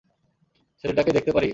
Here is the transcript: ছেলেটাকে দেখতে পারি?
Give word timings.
ছেলেটাকে 0.83 1.11
দেখতে 1.11 1.31
পারি? 1.31 1.49